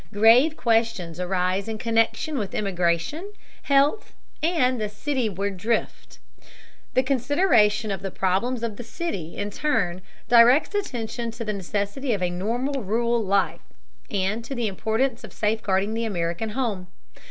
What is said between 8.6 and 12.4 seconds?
of the city in turn directs attention to the necessity of a